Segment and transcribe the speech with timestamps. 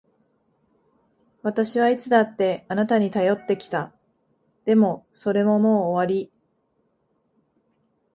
[1.43, 3.93] 私はいつだってあなたに頼ってきた。
[4.65, 6.31] でも、それももう終わり。